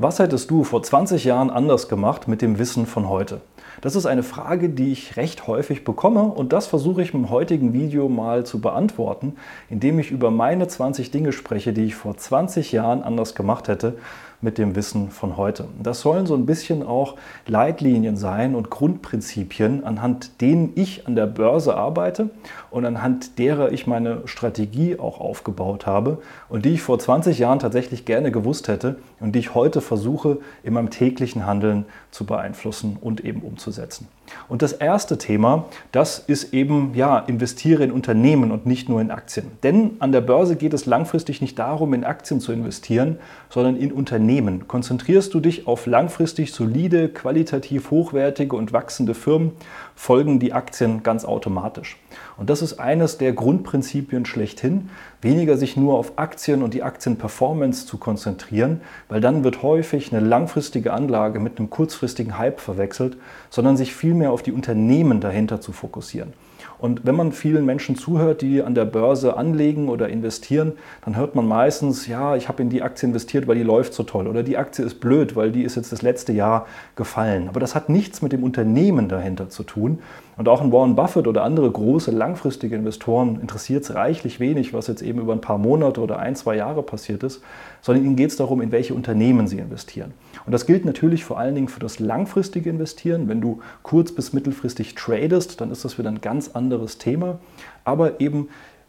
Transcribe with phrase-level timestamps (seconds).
[0.00, 3.40] Was hättest du vor 20 Jahren anders gemacht mit dem Wissen von heute?
[3.80, 7.72] Das ist eine Frage, die ich recht häufig bekomme und das versuche ich im heutigen
[7.72, 9.34] Video mal zu beantworten,
[9.68, 13.98] indem ich über meine 20 Dinge spreche, die ich vor 20 Jahren anders gemacht hätte
[14.40, 15.66] mit dem Wissen von heute.
[15.82, 21.26] Das sollen so ein bisschen auch Leitlinien sein und Grundprinzipien, anhand denen ich an der
[21.26, 22.30] Börse arbeite
[22.70, 26.18] und anhand derer ich meine Strategie auch aufgebaut habe
[26.48, 30.38] und die ich vor 20 Jahren tatsächlich gerne gewusst hätte und die ich heute versuche
[30.62, 34.08] in meinem täglichen Handeln zu beeinflussen und eben umzusetzen.
[34.48, 39.10] Und das erste Thema, das ist eben, ja, investiere in Unternehmen und nicht nur in
[39.10, 39.50] Aktien.
[39.62, 43.18] Denn an der Börse geht es langfristig nicht darum, in Aktien zu investieren,
[43.50, 44.68] sondern in Unternehmen.
[44.68, 49.52] Konzentrierst du dich auf langfristig solide, qualitativ hochwertige und wachsende Firmen,
[49.98, 51.98] folgen die Aktien ganz automatisch.
[52.36, 54.90] Und das ist eines der Grundprinzipien schlechthin,
[55.20, 60.24] weniger sich nur auf Aktien und die Aktienperformance zu konzentrieren, weil dann wird häufig eine
[60.24, 63.16] langfristige Anlage mit einem kurzfristigen Hype verwechselt,
[63.50, 66.32] sondern sich vielmehr auf die Unternehmen dahinter zu fokussieren.
[66.78, 70.72] Und wenn man vielen Menschen zuhört, die an der Börse anlegen oder investieren,
[71.04, 74.04] dann hört man meistens, ja, ich habe in die Aktie investiert, weil die läuft so
[74.04, 74.28] toll.
[74.28, 77.48] Oder die Aktie ist blöd, weil die ist jetzt das letzte Jahr gefallen.
[77.48, 79.98] Aber das hat nichts mit dem Unternehmen dahinter zu tun.
[80.36, 84.86] Und auch ein Warren Buffett oder andere große langfristige Investoren interessiert es reichlich wenig, was
[84.86, 87.42] jetzt eben über ein paar Monate oder ein, zwei Jahre passiert ist,
[87.82, 90.14] sondern ihnen geht es darum, in welche Unternehmen sie investieren.
[90.48, 93.28] Und das gilt natürlich vor allen Dingen für das langfristige Investieren.
[93.28, 97.38] Wenn du kurz- bis mittelfristig tradest, dann ist das wieder ein ganz anderes Thema.
[97.84, 98.48] Aber eben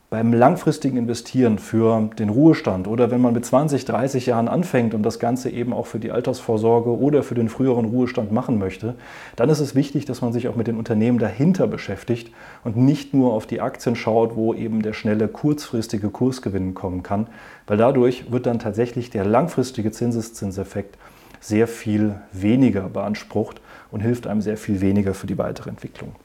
[0.09, 5.03] beim langfristigen Investieren für den Ruhestand oder wenn man mit 20, 30 Jahren anfängt und
[5.03, 8.95] das Ganze eben auch für die Altersvorsorge oder für den früheren Ruhestand machen möchte,
[9.35, 12.31] dann ist es wichtig, dass man sich auch mit den Unternehmen dahinter beschäftigt
[12.63, 17.27] und nicht nur auf die Aktien schaut, wo eben der schnelle kurzfristige Kursgewinn kommen kann,
[17.67, 20.97] weil dadurch wird dann tatsächlich der langfristige Zinseszinseffekt
[21.39, 26.15] sehr viel weniger beansprucht und hilft einem sehr viel weniger für die weitere Entwicklung.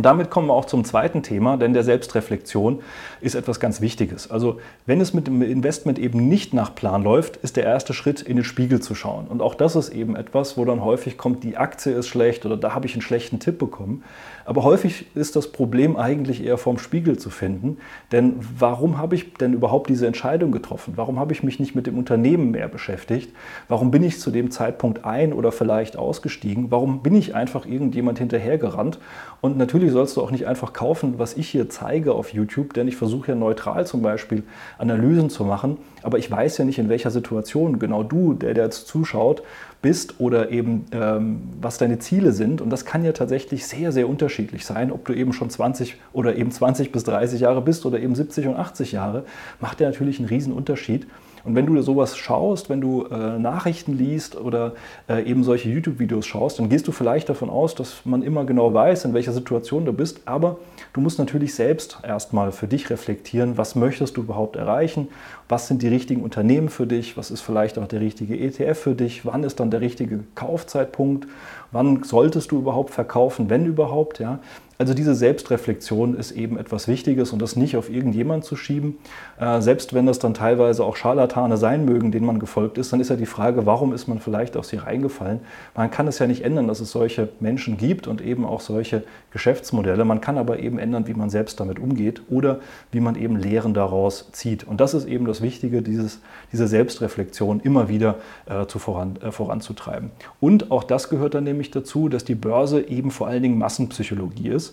[0.00, 2.80] Und damit kommen wir auch zum zweiten Thema, denn der Selbstreflexion
[3.20, 4.30] ist etwas ganz Wichtiges.
[4.30, 8.22] Also wenn es mit dem Investment eben nicht nach Plan läuft, ist der erste Schritt,
[8.22, 9.26] in den Spiegel zu schauen.
[9.26, 12.56] Und auch das ist eben etwas, wo dann häufig kommt, die Aktie ist schlecht oder
[12.56, 14.02] da habe ich einen schlechten Tipp bekommen.
[14.46, 17.76] Aber häufig ist das Problem eigentlich eher vorm Spiegel zu finden.
[18.10, 20.94] Denn warum habe ich denn überhaupt diese Entscheidung getroffen?
[20.96, 23.32] Warum habe ich mich nicht mit dem Unternehmen mehr beschäftigt?
[23.68, 26.70] Warum bin ich zu dem Zeitpunkt ein oder vielleicht ausgestiegen?
[26.70, 28.98] Warum bin ich einfach irgendjemand hinterhergerannt?
[29.40, 32.74] Und natürlich Natürlich sollst du auch nicht einfach kaufen, was ich hier zeige auf YouTube,
[32.74, 34.44] denn ich versuche ja neutral zum Beispiel
[34.78, 35.78] Analysen zu machen.
[36.04, 39.42] Aber ich weiß ja nicht, in welcher Situation genau du, der, der jetzt zuschaut,
[39.82, 42.60] bist oder eben ähm, was deine Ziele sind.
[42.60, 46.36] Und das kann ja tatsächlich sehr, sehr unterschiedlich sein, ob du eben schon 20 oder
[46.36, 49.24] eben 20 bis 30 Jahre bist oder eben 70 und 80 Jahre,
[49.58, 51.08] macht ja natürlich einen riesen Unterschied.
[51.44, 54.74] Und wenn du sowas schaust, wenn du äh, Nachrichten liest oder
[55.08, 58.72] äh, eben solche YouTube-Videos schaust, dann gehst du vielleicht davon aus, dass man immer genau
[58.74, 60.22] weiß, in welcher Situation du bist.
[60.26, 60.58] Aber
[60.92, 65.08] du musst natürlich selbst erstmal für dich reflektieren, was möchtest du überhaupt erreichen,
[65.48, 68.94] was sind die richtigen Unternehmen für dich, was ist vielleicht auch der richtige ETF für
[68.94, 71.26] dich, wann ist dann der richtige Kaufzeitpunkt,
[71.72, 74.18] wann solltest du überhaupt verkaufen, wenn überhaupt.
[74.18, 74.40] Ja?
[74.80, 78.96] Also diese Selbstreflexion ist eben etwas Wichtiges und das nicht auf irgendjemand zu schieben.
[79.38, 82.98] Äh, selbst wenn das dann teilweise auch Scharlatane sein mögen, denen man gefolgt ist, dann
[82.98, 85.40] ist ja die Frage, warum ist man vielleicht auf sie reingefallen?
[85.76, 89.02] Man kann es ja nicht ändern, dass es solche Menschen gibt und eben auch solche
[89.32, 90.06] Geschäftsmodelle.
[90.06, 92.60] Man kann aber eben ändern, wie man selbst damit umgeht oder
[92.90, 94.66] wie man eben Lehren daraus zieht.
[94.66, 96.20] Und das ist eben das Wichtige, dieses,
[96.52, 98.14] diese Selbstreflexion immer wieder
[98.46, 100.10] äh, zu voran, äh, voranzutreiben.
[100.40, 104.48] Und auch das gehört dann nämlich dazu, dass die Börse eben vor allen Dingen Massenpsychologie
[104.48, 104.69] ist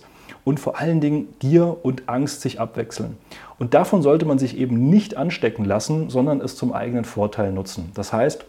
[0.48, 3.18] und vor allen Dingen Gier und Angst sich abwechseln.
[3.58, 7.90] Und davon sollte man sich eben nicht anstecken lassen, sondern es zum eigenen Vorteil nutzen.
[7.92, 8.46] Das heißt,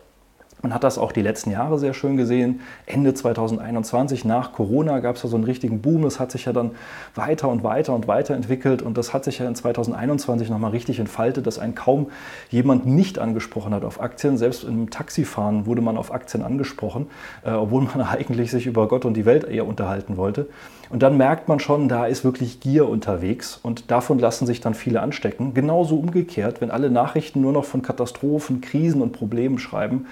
[0.62, 2.62] man hat das auch die letzten Jahre sehr schön gesehen.
[2.86, 6.04] Ende 2021 nach Corona gab es ja so einen richtigen Boom.
[6.04, 6.72] Das hat sich ja dann
[7.16, 11.00] weiter und weiter und weiter entwickelt und das hat sich ja in 2021 nochmal richtig
[11.00, 12.12] entfaltet, dass ein kaum
[12.50, 14.38] jemand nicht angesprochen hat auf Aktien.
[14.38, 17.08] Selbst im Taxifahren wurde man auf Aktien angesprochen,
[17.44, 20.48] äh, obwohl man eigentlich sich über Gott und die Welt eher unterhalten wollte.
[20.90, 24.74] Und dann merkt man schon, da ist wirklich Gier unterwegs und davon lassen sich dann
[24.74, 25.54] viele anstecken.
[25.54, 30.08] Genauso umgekehrt, wenn alle Nachrichten nur noch von Katastrophen, Krisen und Problemen schreiben,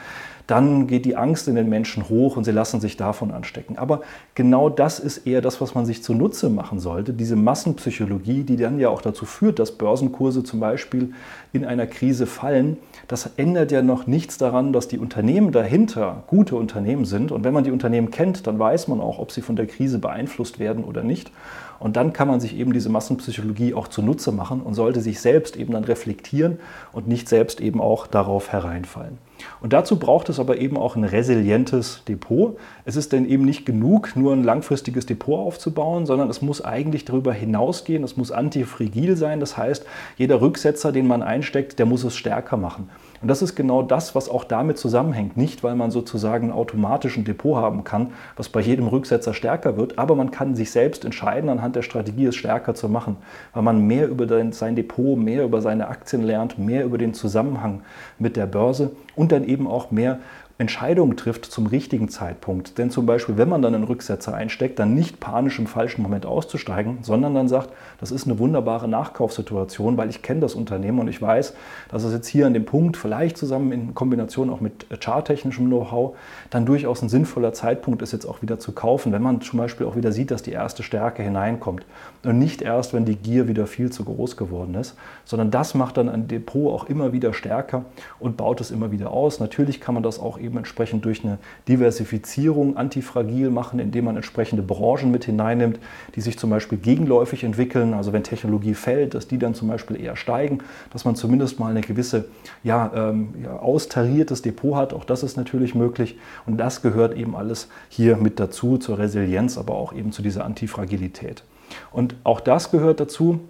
[0.48, 3.78] dann geht die Angst in den Menschen hoch und sie lassen sich davon anstecken.
[3.78, 4.02] Aber
[4.34, 8.80] genau das ist eher das, was man sich zunutze machen sollte, diese Massenpsychologie, die dann
[8.80, 11.14] ja auch dazu führt, dass Börsenkurse zum Beispiel
[11.52, 12.78] in einer Krise fallen.
[13.08, 17.32] Das ändert ja noch nichts daran, dass die Unternehmen dahinter gute Unternehmen sind.
[17.32, 20.00] Und wenn man die Unternehmen kennt, dann weiß man auch, ob sie von der Krise
[20.00, 21.32] beeinflusst werden oder nicht.
[21.80, 25.56] Und dann kann man sich eben diese Massenpsychologie auch zunutze machen und sollte sich selbst
[25.56, 26.60] eben dann reflektieren
[26.92, 29.18] und nicht selbst eben auch darauf hereinfallen.
[29.62, 32.58] Und dazu braucht es aber eben auch ein resilientes Depot.
[32.86, 37.06] Es ist denn eben nicht genug, nur ein langfristiges Depot aufzubauen, sondern es muss eigentlich
[37.06, 38.04] darüber hinausgehen.
[38.04, 39.40] Es muss antifragil sein.
[39.40, 39.86] Das heißt,
[40.18, 42.90] jeder Rücksetzer, den man einsteckt, der muss es stärker machen.
[43.22, 45.38] Und das ist genau das, was auch damit zusammenhängt.
[45.38, 49.98] Nicht, weil man sozusagen automatisch ein Depot haben kann, was bei jedem Rücksetzer stärker wird,
[49.98, 53.18] aber man kann sich selbst entscheiden, anhand der Strategie es stärker zu machen,
[53.54, 57.82] weil man mehr über sein Depot, mehr über seine Aktien lernt, mehr über den Zusammenhang
[58.20, 60.20] mit der Börse und dann eben auch mehr
[60.60, 62.80] Entscheidungen trifft zum richtigen Zeitpunkt.
[62.80, 66.26] Denn zum Beispiel, wenn man dann einen Rücksetzer einsteckt, dann nicht panisch im falschen Moment
[66.26, 67.70] auszusteigen, sondern dann sagt,
[68.00, 71.54] das ist eine wunderbare Nachkaufssituation, weil ich kenne das Unternehmen und ich weiß,
[71.90, 76.16] dass es jetzt hier an dem Punkt, vielleicht zusammen in Kombination auch mit charttechnischem Know-how,
[76.50, 79.86] dann durchaus ein sinnvoller Zeitpunkt ist, jetzt auch wieder zu kaufen, wenn man zum Beispiel
[79.86, 81.86] auch wieder sieht, dass die erste Stärke hineinkommt.
[82.24, 85.98] Und nicht erst, wenn die Gier wieder viel zu groß geworden ist, sondern das macht
[85.98, 87.86] dann ein Depot auch immer wieder stärker
[88.20, 89.40] und baut es immer wieder aus.
[89.40, 94.64] Natürlich kann man das auch eben entsprechend durch eine Diversifizierung antifragil machen, indem man entsprechende
[94.64, 95.80] Branchen mit hineinnimmt,
[96.16, 97.94] die sich zum Beispiel gegenläufig entwickeln.
[97.94, 100.60] Also wenn Technologie fällt, dass die dann zum Beispiel eher steigen,
[100.94, 102.26] dass man zumindest mal eine gewisse
[102.64, 104.94] ja, ähm, ja, austariertes Depot hat.
[104.94, 106.18] Auch das ist natürlich möglich.
[106.46, 110.46] Und das gehört eben alles hier mit dazu, zur Resilienz, aber auch eben zu dieser
[110.46, 111.44] Antifragilität.
[111.92, 113.42] Und auch das gehört dazu,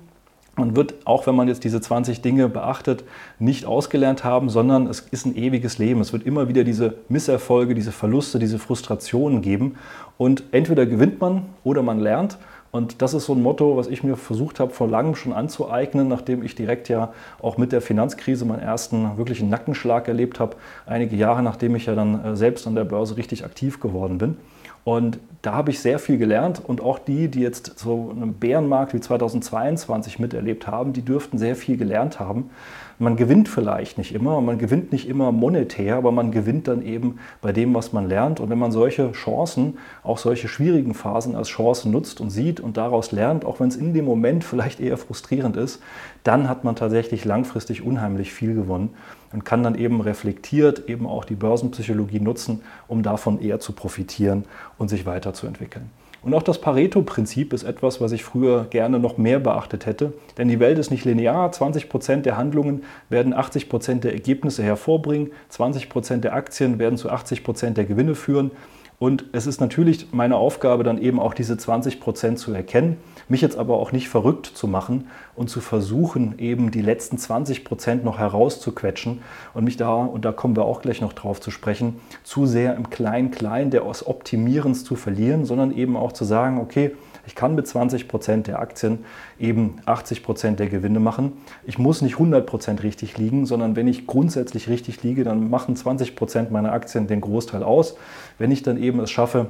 [0.57, 3.03] man wird, auch wenn man jetzt diese 20 Dinge beachtet,
[3.39, 6.01] nicht ausgelernt haben, sondern es ist ein ewiges Leben.
[6.01, 9.75] Es wird immer wieder diese Misserfolge, diese Verluste, diese Frustrationen geben.
[10.17, 12.37] Und entweder gewinnt man oder man lernt.
[12.77, 16.07] Und das ist so ein Motto, was ich mir versucht habe, vor langem schon anzueignen,
[16.07, 20.55] nachdem ich direkt ja auch mit der Finanzkrise meinen ersten wirklichen Nackenschlag erlebt habe.
[20.85, 24.37] Einige Jahre nachdem ich ja dann äh, selbst an der Börse richtig aktiv geworden bin.
[24.83, 28.93] Und da habe ich sehr viel gelernt und auch die, die jetzt so einen Bärenmarkt
[28.93, 32.51] wie 2022 miterlebt haben, die dürften sehr viel gelernt haben.
[32.99, 37.19] Man gewinnt vielleicht nicht immer, man gewinnt nicht immer monetär, aber man gewinnt dann eben
[37.41, 38.39] bei dem, was man lernt.
[38.39, 42.75] Und wenn man solche Chancen, auch solche schwierigen Phasen als Chancen nutzt und sieht und
[42.75, 45.79] daraus lernt, auch wenn es in dem Moment vielleicht eher frustrierend ist,
[46.23, 48.89] dann hat man tatsächlich langfristig unheimlich viel gewonnen
[49.31, 54.45] und kann dann eben reflektiert eben auch die Börsenpsychologie nutzen, um davon eher zu profitieren
[54.79, 55.91] und sich weiterzuentwickeln.
[56.21, 60.13] Und auch das Pareto-Prinzip ist etwas, was ich früher gerne noch mehr beachtet hätte.
[60.37, 61.51] Denn die Welt ist nicht linear.
[61.51, 65.31] 20 Prozent der Handlungen werden 80 Prozent der Ergebnisse hervorbringen.
[65.49, 68.51] 20 Prozent der Aktien werden zu 80 Prozent der Gewinne führen.
[68.99, 72.97] Und es ist natürlich meine Aufgabe, dann eben auch diese 20 Prozent zu erkennen,
[73.29, 77.65] mich jetzt aber auch nicht verrückt zu machen und zu versuchen, eben die letzten 20
[77.65, 79.21] Prozent noch herauszuquetschen
[79.53, 82.75] und mich da, und da kommen wir auch gleich noch drauf zu sprechen, zu sehr
[82.75, 86.95] im Klein-Klein der aus Optimierens zu verlieren, sondern eben auch zu sagen, okay,
[87.27, 88.99] ich kann mit 20 Prozent der Aktien
[89.37, 91.33] eben 80 Prozent der Gewinne machen.
[91.65, 95.75] Ich muss nicht 100 Prozent richtig liegen, sondern wenn ich grundsätzlich richtig liege, dann machen
[95.75, 97.97] 20 Prozent meiner Aktien den Großteil aus.
[98.37, 99.47] Wenn ich dann eben es schaffe,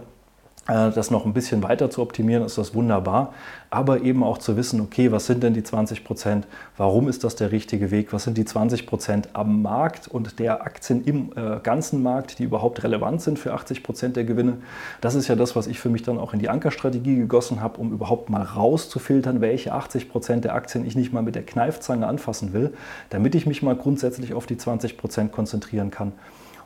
[0.67, 3.33] das noch ein bisschen weiter zu optimieren, ist das wunderbar.
[3.69, 6.47] Aber eben auch zu wissen, okay, was sind denn die 20 Prozent?
[6.77, 8.13] Warum ist das der richtige Weg?
[8.13, 12.43] Was sind die 20 Prozent am Markt und der Aktien im äh, ganzen Markt, die
[12.43, 14.57] überhaupt relevant sind für 80 Prozent der Gewinne?
[15.01, 17.79] Das ist ja das, was ich für mich dann auch in die Ankerstrategie gegossen habe,
[17.79, 22.07] um überhaupt mal rauszufiltern, welche 80 Prozent der Aktien ich nicht mal mit der Kneifzange
[22.07, 22.73] anfassen will,
[23.09, 26.13] damit ich mich mal grundsätzlich auf die 20 Prozent konzentrieren kann.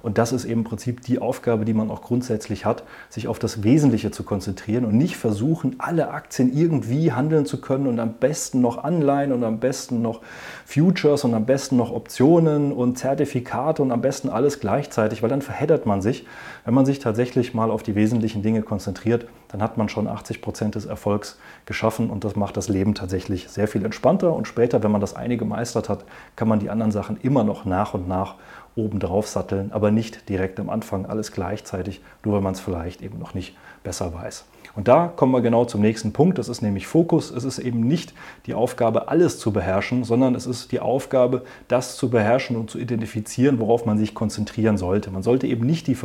[0.01, 3.39] Und das ist eben im Prinzip die Aufgabe, die man auch grundsätzlich hat, sich auf
[3.39, 8.13] das Wesentliche zu konzentrieren und nicht versuchen, alle Aktien irgendwie handeln zu können und am
[8.13, 10.21] besten noch Anleihen und am besten noch
[10.65, 15.41] Futures und am besten noch Optionen und Zertifikate und am besten alles gleichzeitig, weil dann
[15.41, 16.25] verheddert man sich.
[16.63, 20.41] Wenn man sich tatsächlich mal auf die wesentlichen Dinge konzentriert, dann hat man schon 80
[20.41, 24.33] Prozent des Erfolgs geschaffen und das macht das Leben tatsächlich sehr viel entspannter.
[24.33, 26.05] Und später, wenn man das eine gemeistert hat,
[26.35, 28.35] kann man die anderen Sachen immer noch nach und nach
[28.75, 33.19] obendrauf satteln, aber nicht direkt am Anfang alles gleichzeitig, nur weil man es vielleicht eben
[33.19, 34.45] noch nicht besser weiß.
[34.75, 36.37] Und da kommen wir genau zum nächsten Punkt.
[36.37, 37.29] Das ist nämlich Fokus.
[37.31, 38.13] Es ist eben nicht
[38.45, 42.79] die Aufgabe, alles zu beherrschen, sondern es ist die Aufgabe, das zu beherrschen und zu
[42.79, 45.11] identifizieren, worauf man sich konzentrieren sollte.
[45.11, 45.97] Man sollte eben nicht die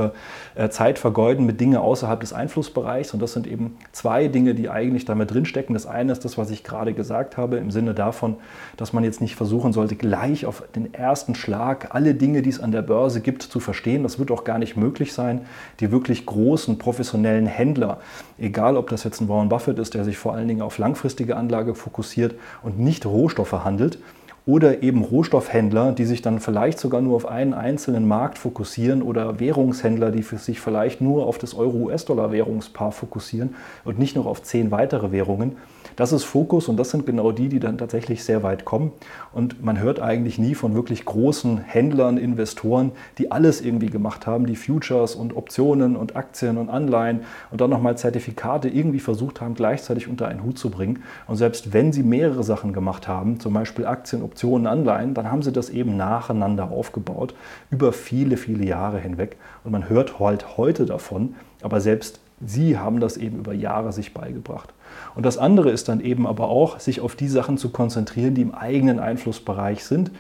[0.57, 3.15] äh, Zeit vergeuden mit Dingen außerhalb des Einflussbereichs.
[3.15, 5.75] Und das sind eben zwei Dinge, die eigentlich damit drinstecken.
[5.75, 8.37] Das eine ist das, was ich gerade gesagt habe, im Sinne davon,
[8.77, 12.61] dass man jetzt nicht versuchen sollte, gleich auf den ersten Schlag alle Dinge, die es
[12.61, 14.03] an der Börse gibt, zu verstehen.
[14.03, 15.43] Das wird auch gar nicht möglich sein.
[15.81, 17.99] Die wirklich großen professionellen Händler,
[18.39, 21.37] egal ob das jetzt ein Warren Buffett ist, der sich vor allen Dingen auf langfristige
[21.37, 23.99] Anlage fokussiert und nicht Rohstoffe handelt,
[24.47, 29.41] oder eben Rohstoffhändler, die sich dann vielleicht sogar nur auf einen einzelnen Markt fokussieren oder
[29.41, 35.11] Währungshändler, die sich vielleicht nur auf das Euro-US-Dollar-Währungspaar fokussieren und nicht noch auf zehn weitere
[35.11, 35.57] Währungen.
[35.97, 38.93] Das ist Fokus und das sind genau die, die dann tatsächlich sehr weit kommen.
[39.33, 44.47] Und man hört eigentlich nie von wirklich großen Händlern, Investoren, die alles irgendwie gemacht haben,
[44.47, 49.55] die Futures und Optionen und Aktien und Anleihen und dann nochmal Zertifikate irgendwie versucht haben,
[49.55, 51.03] gleichzeitig unter einen Hut zu bringen.
[51.27, 55.43] Und selbst wenn sie mehrere Sachen gemacht haben, zum Beispiel Aktien, Optionen, Anleihen, dann haben
[55.43, 57.35] sie das eben nacheinander aufgebaut,
[57.71, 59.37] über viele, viele Jahre hinweg.
[59.65, 64.13] Und man hört halt heute davon, aber selbst sie haben das eben über Jahre sich
[64.13, 64.73] beigebracht.
[65.15, 68.43] Und das andere ist dann eben aber auch, sich auf die Sachen zu konzentrieren, die
[68.43, 70.11] im eigenen Einflussbereich sind.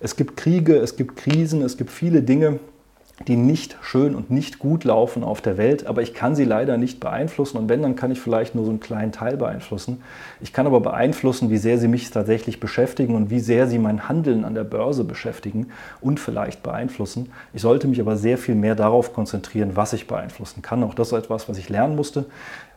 [0.00, 2.58] Es gibt Kriege, es gibt Krisen, es gibt viele Dinge,
[3.26, 6.76] die nicht schön und nicht gut laufen auf der Welt, aber ich kann sie leider
[6.76, 10.02] nicht beeinflussen und wenn, dann kann ich vielleicht nur so einen kleinen Teil beeinflussen.
[10.42, 14.08] Ich kann aber beeinflussen, wie sehr sie mich tatsächlich beschäftigen und wie sehr sie mein
[14.08, 15.68] Handeln an der Börse beschäftigen
[16.02, 17.32] und vielleicht beeinflussen.
[17.54, 20.82] Ich sollte mich aber sehr viel mehr darauf konzentrieren, was ich beeinflussen kann.
[20.82, 22.26] Auch das ist etwas, was ich lernen musste.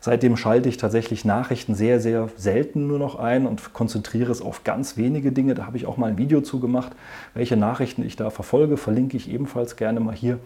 [0.02, 4.64] Seitdem schalte ich tatsächlich Nachrichten sehr, sehr selten nur noch ein und konzentriere es auf
[4.64, 5.56] ganz wenige Dinge.
[5.56, 6.94] Da habe ich auch mal ein Video zu gemacht,
[7.34, 10.40] welche Nachrichten ich da verfolge, verlinke ich ebenfalls gerne mal hier.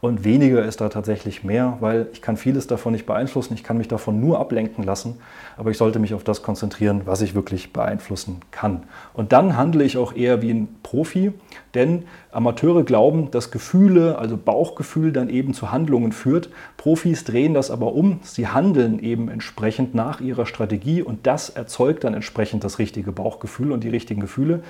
[0.00, 3.54] Und weniger ist da tatsächlich mehr, weil ich kann vieles davon nicht beeinflussen.
[3.54, 5.18] Ich kann mich davon nur ablenken lassen,
[5.56, 8.82] aber ich sollte mich auf das konzentrieren, was ich wirklich beeinflussen kann.
[9.14, 11.32] Und dann handle ich auch eher wie ein Profi,
[11.74, 16.50] denn Amateure glauben, dass Gefühle, also Bauchgefühl, dann eben zu Handlungen führt.
[16.76, 18.20] Profis drehen das aber um.
[18.22, 23.72] Sie handeln eben entsprechend nach ihrer Strategie und das erzeugt dann entsprechend das richtige Bauchgefühl
[23.72, 24.62] und die richtigen Gefühle.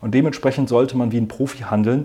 [0.00, 2.04] Und dementsprechend sollte man wie ein Profi handeln,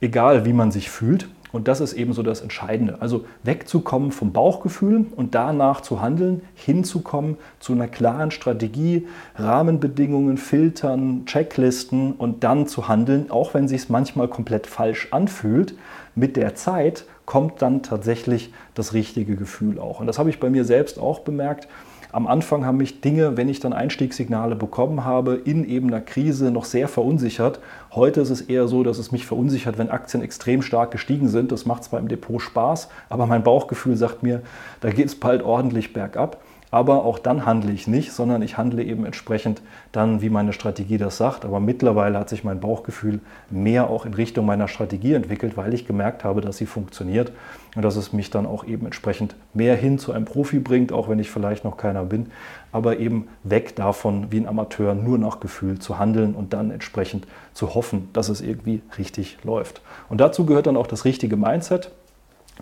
[0.00, 1.28] egal wie man sich fühlt.
[1.54, 3.00] Und das ist eben so das Entscheidende.
[3.00, 9.06] Also wegzukommen vom Bauchgefühl und danach zu handeln, hinzukommen zu einer klaren Strategie,
[9.36, 15.76] Rahmenbedingungen, Filtern, Checklisten und dann zu handeln, auch wenn sich es manchmal komplett falsch anfühlt.
[16.16, 20.00] Mit der Zeit kommt dann tatsächlich das richtige Gefühl auch.
[20.00, 21.68] Und das habe ich bei mir selbst auch bemerkt.
[22.14, 26.52] Am Anfang haben mich Dinge, wenn ich dann Einstiegssignale bekommen habe, in eben einer Krise
[26.52, 27.58] noch sehr verunsichert.
[27.92, 31.50] Heute ist es eher so, dass es mich verunsichert, wenn Aktien extrem stark gestiegen sind.
[31.50, 34.42] Das macht zwar im Depot Spaß, aber mein Bauchgefühl sagt mir,
[34.80, 36.40] da geht es bald ordentlich bergab.
[36.74, 39.62] Aber auch dann handle ich nicht, sondern ich handle eben entsprechend
[39.92, 41.44] dann, wie meine Strategie das sagt.
[41.44, 45.86] Aber mittlerweile hat sich mein Bauchgefühl mehr auch in Richtung meiner Strategie entwickelt, weil ich
[45.86, 47.30] gemerkt habe, dass sie funktioniert
[47.76, 51.08] und dass es mich dann auch eben entsprechend mehr hin zu einem Profi bringt, auch
[51.08, 52.32] wenn ich vielleicht noch keiner bin,
[52.72, 57.28] aber eben weg davon, wie ein Amateur nur nach Gefühl zu handeln und dann entsprechend
[57.52, 59.80] zu hoffen, dass es irgendwie richtig läuft.
[60.08, 61.92] Und dazu gehört dann auch das richtige Mindset.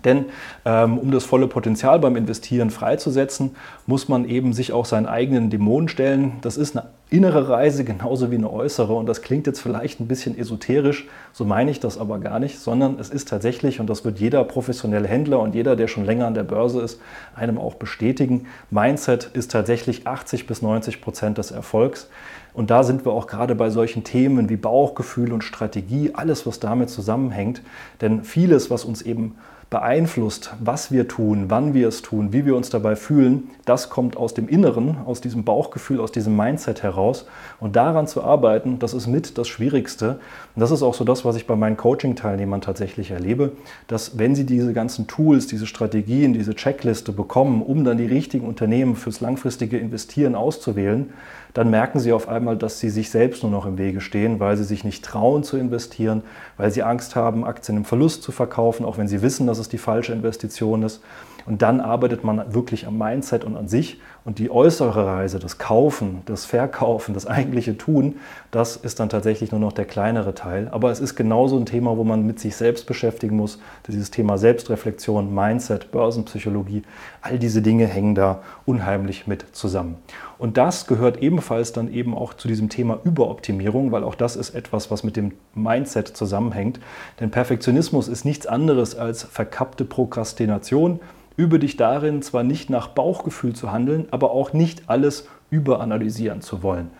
[0.03, 0.25] Denn
[0.65, 5.49] ähm, um das volle Potenzial beim Investieren freizusetzen, muss man eben sich auch seinen eigenen
[5.49, 6.33] Dämonen stellen.
[6.41, 8.91] Das ist eine innere Reise genauso wie eine äußere.
[8.93, 12.59] Und das klingt jetzt vielleicht ein bisschen esoterisch, so meine ich das aber gar nicht,
[12.59, 16.25] sondern es ist tatsächlich, und das wird jeder professionelle Händler und jeder, der schon länger
[16.25, 16.99] an der Börse ist,
[17.35, 22.09] einem auch bestätigen, Mindset ist tatsächlich 80 bis 90 Prozent des Erfolgs.
[22.55, 26.59] Und da sind wir auch gerade bei solchen Themen wie Bauchgefühl und Strategie, alles, was
[26.59, 27.61] damit zusammenhängt.
[28.01, 29.35] Denn vieles, was uns eben
[29.73, 34.15] beeinflusst, was wir tun, wann wir es tun, wie wir uns dabei fühlen, das kommt
[34.17, 37.25] aus dem Inneren, aus diesem Bauchgefühl, aus diesem Mindset heraus.
[37.59, 40.19] Und daran zu arbeiten, das ist mit das Schwierigste.
[40.55, 43.53] Und das ist auch so das, was ich bei meinen Coaching-Teilnehmern tatsächlich erlebe,
[43.87, 48.45] dass wenn sie diese ganzen Tools, diese Strategien, diese Checkliste bekommen, um dann die richtigen
[48.45, 51.11] Unternehmen fürs langfristige Investieren auszuwählen,
[51.53, 54.57] dann merken sie auf einmal, dass sie sich selbst nur noch im Wege stehen, weil
[54.57, 56.23] sie sich nicht trauen zu investieren,
[56.57, 59.69] weil sie Angst haben, Aktien im Verlust zu verkaufen, auch wenn sie wissen, dass es
[59.69, 61.01] die falsche Investition ist.
[61.45, 63.99] Und dann arbeitet man wirklich am Mindset und an sich.
[64.25, 68.15] Und die äußere Reise, das Kaufen, das Verkaufen, das eigentliche Tun,
[68.51, 70.69] das ist dann tatsächlich nur noch der kleinere Teil.
[70.71, 73.59] Aber es ist genauso ein Thema, wo man mit sich selbst beschäftigen muss.
[73.87, 76.83] Dieses Thema Selbstreflexion, Mindset, Börsenpsychologie,
[77.21, 79.97] all diese Dinge hängen da unheimlich mit zusammen.
[80.37, 84.55] Und das gehört ebenfalls dann eben auch zu diesem Thema Überoptimierung, weil auch das ist
[84.55, 86.79] etwas, was mit dem Mindset zusammenhängt.
[87.19, 90.99] Denn Perfektionismus ist nichts anderes als verkappte Prokrastination
[91.35, 96.63] Übe dich darin, zwar nicht nach Bauchgefühl zu handeln, aber auch nicht alles überanalysieren zu
[96.63, 96.91] wollen.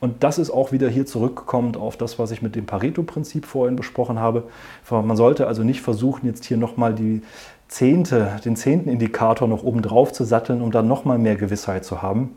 [0.00, 3.76] Und das ist auch wieder hier zurückkommend auf das, was ich mit dem Pareto-Prinzip vorhin
[3.76, 4.44] besprochen habe.
[4.90, 7.22] Man sollte also nicht versuchen, jetzt hier nochmal die
[7.68, 12.02] Zehnte, den zehnten Indikator noch oben drauf zu satteln, um dann nochmal mehr Gewissheit zu
[12.02, 12.30] haben.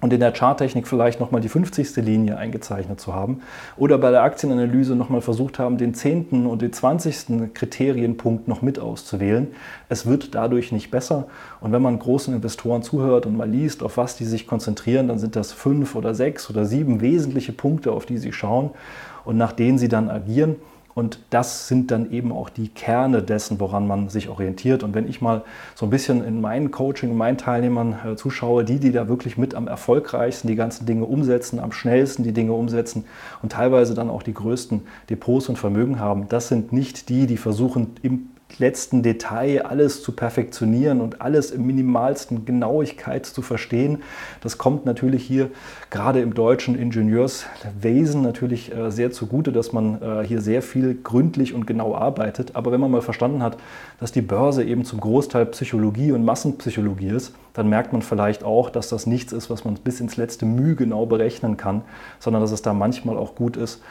[0.00, 1.96] Und in der Charttechnik vielleicht nochmal die 50.
[1.96, 3.42] Linie eingezeichnet zu haben
[3.76, 6.46] oder bei der Aktienanalyse nochmal versucht haben, den 10.
[6.46, 7.52] und den 20.
[7.54, 9.48] Kriterienpunkt noch mit auszuwählen.
[9.88, 11.26] Es wird dadurch nicht besser.
[11.60, 15.18] Und wenn man großen Investoren zuhört und mal liest, auf was die sich konzentrieren, dann
[15.18, 18.70] sind das fünf oder sechs oder sieben wesentliche Punkte, auf die sie schauen
[19.24, 20.56] und nach denen sie dann agieren.
[20.94, 24.82] Und das sind dann eben auch die Kerne dessen, woran man sich orientiert.
[24.82, 25.44] Und wenn ich mal
[25.74, 29.54] so ein bisschen in meinen Coaching, meinen Teilnehmern äh, zuschaue, die, die da wirklich mit
[29.54, 33.04] am erfolgreichsten die ganzen Dinge umsetzen, am schnellsten die Dinge umsetzen
[33.42, 37.36] und teilweise dann auch die größten Depots und Vermögen haben, das sind nicht die, die
[37.36, 44.02] versuchen, im letzten Detail alles zu perfektionieren und alles im minimalsten Genauigkeit zu verstehen.
[44.40, 45.50] Das kommt natürlich hier
[45.90, 51.54] gerade im deutschen Ingenieurswesen natürlich äh, sehr zugute, dass man äh, hier sehr viel gründlich
[51.54, 52.56] und genau arbeitet.
[52.56, 53.56] Aber wenn man mal verstanden hat,
[53.98, 58.70] dass die Börse eben zum Großteil Psychologie und Massenpsychologie ist, dann merkt man vielleicht auch,
[58.70, 61.82] dass das nichts ist, was man bis ins letzte Mühe genau berechnen kann,
[62.18, 63.82] sondern dass es da manchmal auch gut ist,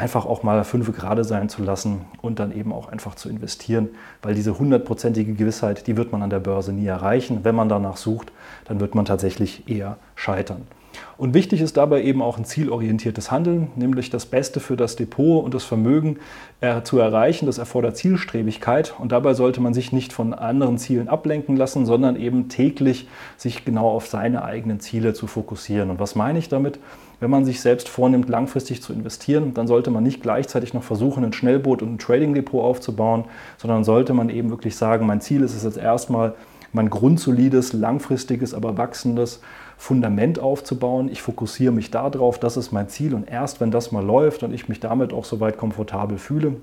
[0.00, 3.90] einfach auch mal fünf gerade sein zu lassen und dann eben auch einfach zu investieren,
[4.22, 7.40] weil diese hundertprozentige Gewissheit, die wird man an der Börse nie erreichen.
[7.42, 8.32] Wenn man danach sucht,
[8.64, 10.62] dann wird man tatsächlich eher scheitern.
[11.16, 15.44] Und wichtig ist dabei eben auch ein zielorientiertes Handeln, nämlich das Beste für das Depot
[15.44, 16.18] und das Vermögen
[16.60, 17.46] äh, zu erreichen.
[17.46, 22.16] Das erfordert Zielstrebigkeit und dabei sollte man sich nicht von anderen Zielen ablenken lassen, sondern
[22.16, 23.06] eben täglich
[23.36, 25.90] sich genau auf seine eigenen Ziele zu fokussieren.
[25.90, 26.78] Und was meine ich damit?
[27.20, 31.22] Wenn man sich selbst vornimmt, langfristig zu investieren, dann sollte man nicht gleichzeitig noch versuchen,
[31.22, 33.24] ein Schnellboot und ein Trading-Depot aufzubauen,
[33.58, 36.34] sondern sollte man eben wirklich sagen, mein Ziel ist es jetzt erstmal,
[36.72, 39.40] mein grundsolides, langfristiges, aber wachsendes
[39.80, 41.08] Fundament aufzubauen.
[41.10, 44.52] Ich fokussiere mich darauf, das ist mein Ziel und erst wenn das mal läuft und
[44.52, 46.56] ich mich damit auch soweit komfortabel fühle,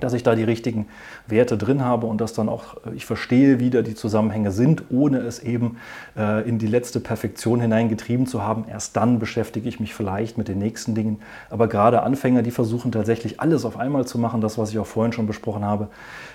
[0.00, 0.86] dass ich da die richtigen
[1.26, 4.84] Werte drin habe und dass dann auch äh, ich verstehe, wie da die Zusammenhänge sind,
[4.90, 5.78] ohne es eben
[6.16, 8.66] äh, in die letzte Perfektion hineingetrieben zu haben.
[8.68, 11.20] Erst dann beschäftige ich mich vielleicht mit den nächsten Dingen.
[11.50, 14.86] Aber gerade Anfänger, die versuchen tatsächlich alles auf einmal zu machen, das, was ich auch
[14.86, 15.88] vorhin schon besprochen habe,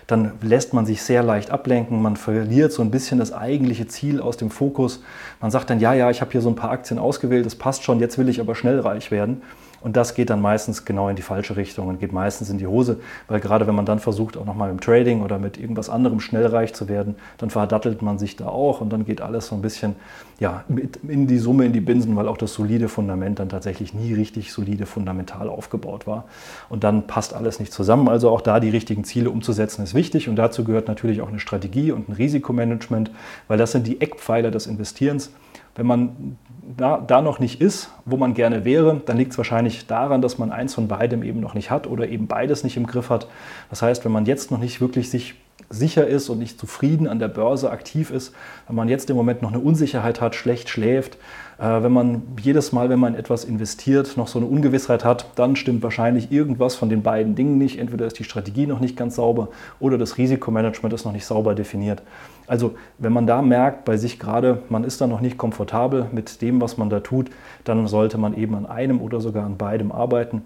[0.08, 2.02] dann lässt man sich sehr leicht ablenken.
[2.02, 5.04] Man verliert so ein bisschen das eigentliche Ziel aus dem Fokus.
[5.40, 7.84] Man sagt dann, ja, ja, ich habe hier so ein paar Aktien ausgewählt, das passt
[7.84, 9.42] schon, jetzt will ich aber schnell reich werden.
[9.82, 12.68] Und das geht dann meistens genau in die falsche Richtung und geht meistens in die
[12.68, 16.20] Hose, weil gerade wenn man dann versucht, auch nochmal im Trading oder mit irgendwas anderem
[16.20, 19.56] schnell reich zu werden, dann verdattelt man sich da auch und dann geht alles so
[19.56, 19.96] ein bisschen
[20.40, 20.64] ja,
[21.08, 24.52] in die Summe, in die Binsen, weil auch das solide Fundament dann tatsächlich nie richtig
[24.52, 26.26] solide fundamental aufgebaut war.
[26.68, 28.10] Und dann passt alles nicht zusammen.
[28.10, 31.40] Also auch da die richtigen Ziele umzusetzen ist wichtig und dazu gehört natürlich auch eine
[31.40, 33.12] Strategie und ein Risikomanagement,
[33.48, 35.32] weil das sind die Eckpfeiler des Investierens.
[35.76, 36.38] Wenn man
[36.78, 40.38] da, da noch nicht ist, wo man gerne wäre, dann liegt es wahrscheinlich daran, dass
[40.38, 43.28] man eins von beidem eben noch nicht hat oder eben beides nicht im Griff hat.
[43.70, 45.36] Das heißt, wenn man jetzt noch nicht wirklich sich
[45.70, 48.34] sicher ist und nicht zufrieden an der Börse aktiv ist,
[48.68, 51.18] wenn man jetzt im Moment noch eine Unsicherheit hat, schlecht schläft,
[51.64, 55.84] wenn man jedes Mal, wenn man etwas investiert, noch so eine Ungewissheit hat, dann stimmt
[55.84, 57.78] wahrscheinlich irgendwas von den beiden Dingen nicht.
[57.78, 61.54] Entweder ist die Strategie noch nicht ganz sauber oder das Risikomanagement ist noch nicht sauber
[61.54, 62.02] definiert.
[62.48, 66.42] Also wenn man da merkt bei sich gerade, man ist da noch nicht komfortabel mit
[66.42, 67.30] dem, was man da tut,
[67.64, 70.42] dann sollte man eben an einem oder sogar an beidem arbeiten.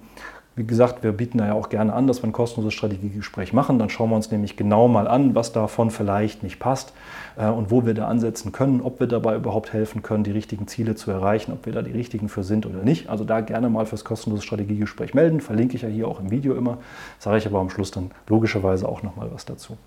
[0.58, 3.78] Wie gesagt, wir bieten da ja auch gerne an, dass wir ein kostenloses Strategiegespräch machen.
[3.78, 6.94] Dann schauen wir uns nämlich genau mal an, was davon vielleicht nicht passt
[7.36, 10.68] äh, und wo wir da ansetzen können, ob wir dabei überhaupt helfen können, die richtigen
[10.68, 13.10] Ziele zu erreichen, ob wir da die richtigen für sind oder nicht.
[13.10, 15.42] Also da gerne mal fürs kostenlose Strategiegespräch melden.
[15.42, 16.78] Verlinke ich ja hier auch im Video immer.
[17.20, 19.78] Sage ich aber am Schluss dann logischerweise auch nochmal was dazu.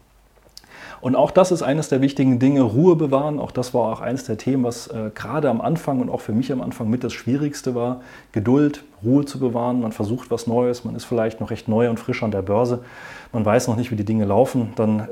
[1.00, 3.38] Und auch das ist eines der wichtigen Dinge, Ruhe bewahren.
[3.38, 6.33] Auch das war auch eines der Themen, was äh, gerade am Anfang und auch für
[6.33, 8.00] mich am Anfang mit das Schwierigste war.
[8.33, 9.81] Geduld, Ruhe zu bewahren.
[9.81, 12.81] Man versucht was Neues, man ist vielleicht noch recht neu und frisch an der Börse.
[13.31, 14.73] Man weiß noch nicht, wie die Dinge laufen.
[14.77, 15.05] Dann äh,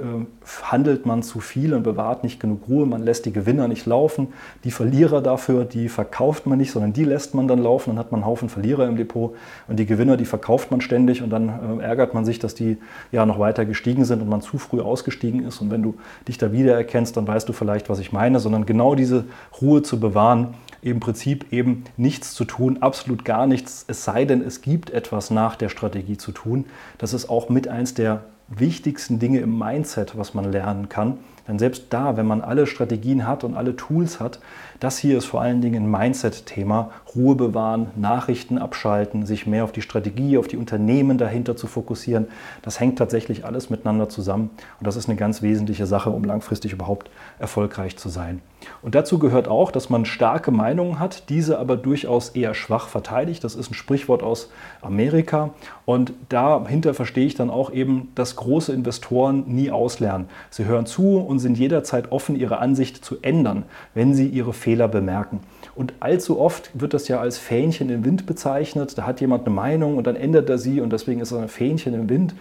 [0.63, 2.87] handelt man zu viel und bewahrt nicht genug Ruhe.
[2.87, 4.29] Man lässt die Gewinner nicht laufen.
[4.65, 7.91] Die Verlierer dafür, die verkauft man nicht, sondern die lässt man dann laufen.
[7.91, 9.35] Dann hat man einen Haufen Verlierer im Depot.
[9.69, 11.23] Und die Gewinner, die verkauft man ständig.
[11.23, 12.79] Und dann äh, ärgert man sich, dass die
[13.13, 15.61] ja noch weiter gestiegen sind und man zu früh ausgestiegen ist.
[15.61, 15.95] Und wenn du
[16.27, 18.41] dich da wiedererkennst, dann weißt du vielleicht, was ich meine.
[18.41, 19.27] Sondern genau diese
[19.61, 24.43] Ruhe zu bewahren, im Prinzip eben nichts zu tun, absolut gar nichts, es sei denn,
[24.43, 26.67] es gibt etwas nach der Strategie zu tun.
[26.99, 31.19] Das ist auch mit eins der wichtigsten Dinge im Mindset, was man lernen kann.
[31.49, 34.41] Denn selbst da, wenn man alle Strategien hat und alle Tools hat,
[34.81, 36.91] das hier ist vor allen Dingen ein Mindset-Thema.
[37.15, 42.29] Ruhe bewahren, Nachrichten abschalten, sich mehr auf die Strategie, auf die Unternehmen dahinter zu fokussieren.
[42.63, 44.51] Das hängt tatsächlich alles miteinander zusammen.
[44.79, 48.43] Und das ist eine ganz wesentliche Sache, um langfristig überhaupt erfolgreich zu sein.
[48.83, 53.45] Und dazu gehört auch, dass man starke Meinungen hat, diese aber durchaus eher schwach verteidigt.
[53.45, 54.51] Das ist ein Sprichwort aus
[54.83, 55.51] Amerika.
[55.85, 60.29] Und dahinter verstehe ich dann auch eben, dass große Investoren nie auslernen.
[60.51, 65.41] Sie hören zu und sind jederzeit offen, ihre Ansicht zu ändern, wenn sie ihre bemerken.
[65.75, 68.99] Und allzu oft wird das ja als Fähnchen im Wind bezeichnet.
[68.99, 71.49] Da hat jemand eine Meinung und dann ändert er sie und deswegen ist es ein
[71.49, 72.35] Fähnchen im Wind.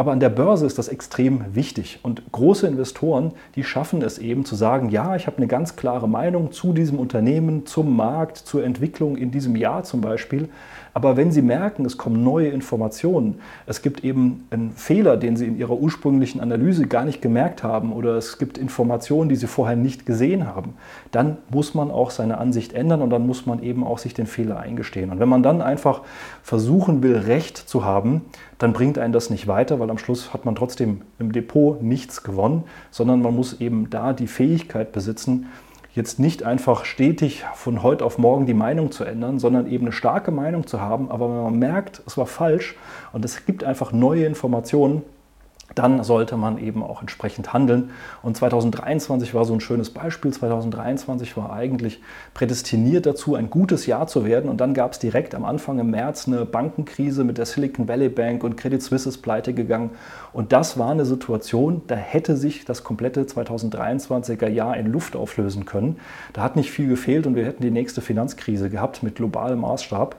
[0.00, 1.98] Aber an der Börse ist das extrem wichtig.
[2.02, 6.08] Und große Investoren, die schaffen es eben zu sagen, ja, ich habe eine ganz klare
[6.08, 10.48] Meinung zu diesem Unternehmen, zum Markt, zur Entwicklung in diesem Jahr zum Beispiel.
[10.92, 15.46] Aber wenn Sie merken, es kommen neue Informationen, es gibt eben einen Fehler, den Sie
[15.46, 19.76] in Ihrer ursprünglichen Analyse gar nicht gemerkt haben oder es gibt Informationen, die Sie vorher
[19.76, 20.74] nicht gesehen haben,
[21.12, 24.26] dann muss man auch seine Ansicht ändern und dann muss man eben auch sich den
[24.26, 25.10] Fehler eingestehen.
[25.10, 26.02] Und wenn man dann einfach
[26.42, 28.22] versuchen will, Recht zu haben,
[28.58, 32.22] dann bringt einen das nicht weiter, weil am Schluss hat man trotzdem im Depot nichts
[32.22, 35.46] gewonnen, sondern man muss eben da die Fähigkeit besitzen,
[35.94, 39.92] jetzt nicht einfach stetig von heute auf morgen die Meinung zu ändern, sondern eben eine
[39.92, 41.10] starke Meinung zu haben.
[41.10, 42.76] Aber wenn man merkt, es war falsch
[43.12, 45.02] und es gibt einfach neue Informationen,
[45.74, 47.90] dann sollte man eben auch entsprechend handeln.
[48.22, 50.32] Und 2023 war so ein schönes Beispiel.
[50.32, 52.00] 2023 war eigentlich
[52.34, 54.50] prädestiniert dazu, ein gutes Jahr zu werden.
[54.50, 58.08] Und dann gab es direkt am Anfang im März eine Bankenkrise mit der Silicon Valley
[58.08, 59.90] Bank und Credit Suisse ist pleite gegangen.
[60.32, 65.64] Und das war eine Situation, da hätte sich das komplette 2023er Jahr in Luft auflösen
[65.64, 65.98] können.
[66.32, 70.16] Da hat nicht viel gefehlt und wir hätten die nächste Finanzkrise gehabt mit globalem Maßstab.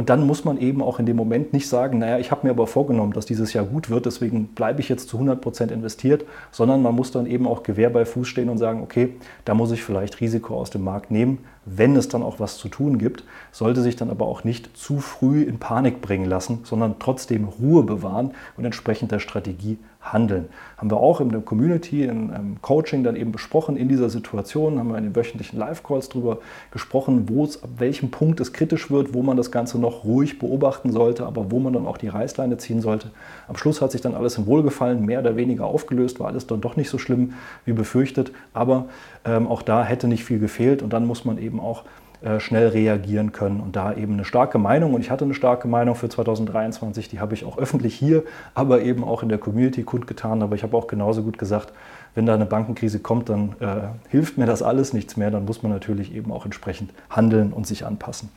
[0.00, 2.52] Und dann muss man eben auch in dem Moment nicht sagen, naja, ich habe mir
[2.54, 6.24] aber vorgenommen, dass dieses Jahr gut wird, deswegen bleibe ich jetzt zu 100 Prozent investiert,
[6.52, 9.72] sondern man muss dann eben auch Gewehr bei Fuß stehen und sagen, okay, da muss
[9.72, 13.24] ich vielleicht Risiko aus dem Markt nehmen, wenn es dann auch was zu tun gibt,
[13.52, 17.82] sollte sich dann aber auch nicht zu früh in Panik bringen lassen, sondern trotzdem Ruhe
[17.82, 20.48] bewahren und entsprechend der Strategie handeln.
[20.78, 23.76] Haben wir auch in der Community, im ähm, Coaching dann eben besprochen.
[23.76, 26.38] In dieser Situation haben wir in den wöchentlichen Live-Calls darüber
[26.70, 30.38] gesprochen, wo es, ab welchem Punkt es kritisch wird, wo man das Ganze noch ruhig
[30.38, 33.10] beobachten sollte, aber wo man dann auch die Reißleine ziehen sollte.
[33.46, 36.62] Am Schluss hat sich dann alles im Wohlgefallen mehr oder weniger aufgelöst, war alles dann
[36.62, 37.34] doch nicht so schlimm
[37.66, 38.86] wie befürchtet, aber
[39.26, 41.84] ähm, auch da hätte nicht viel gefehlt und dann muss man eben auch
[42.22, 44.92] äh, schnell reagieren können und da eben eine starke Meinung.
[44.92, 48.82] Und ich hatte eine starke Meinung für 2023, die habe ich auch öffentlich hier, aber
[48.82, 50.42] eben auch in der Community kundgetan.
[50.42, 51.72] Aber ich habe auch genauso gut gesagt,
[52.14, 55.30] wenn da eine Bankenkrise kommt, dann äh, hilft mir das alles nichts mehr.
[55.30, 58.28] Dann muss man natürlich eben auch entsprechend handeln und sich anpassen.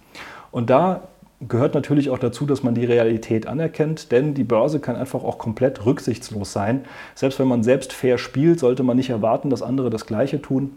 [0.51, 1.01] Und da
[1.47, 5.37] gehört natürlich auch dazu, dass man die Realität anerkennt, denn die Börse kann einfach auch
[5.37, 6.85] komplett rücksichtslos sein.
[7.15, 10.71] Selbst wenn man selbst fair spielt, sollte man nicht erwarten, dass andere das Gleiche tun.